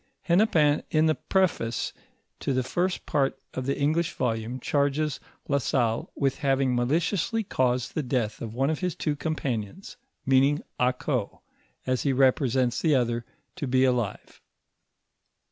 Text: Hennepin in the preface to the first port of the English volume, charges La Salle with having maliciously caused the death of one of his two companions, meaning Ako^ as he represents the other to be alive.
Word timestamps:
Hennepin 0.21 0.81
in 0.89 1.05
the 1.05 1.13
preface 1.13 1.93
to 2.39 2.53
the 2.53 2.63
first 2.63 3.05
port 3.05 3.39
of 3.53 3.67
the 3.67 3.77
English 3.79 4.13
volume, 4.13 4.59
charges 4.59 5.19
La 5.47 5.59
Salle 5.59 6.11
with 6.15 6.39
having 6.39 6.75
maliciously 6.75 7.43
caused 7.43 7.93
the 7.93 8.01
death 8.01 8.41
of 8.41 8.51
one 8.55 8.71
of 8.71 8.79
his 8.79 8.95
two 8.95 9.15
companions, 9.15 9.97
meaning 10.25 10.63
Ako^ 10.79 11.41
as 11.85 12.01
he 12.01 12.13
represents 12.13 12.81
the 12.81 12.95
other 12.95 13.25
to 13.55 13.67
be 13.67 13.83
alive. 13.83 14.41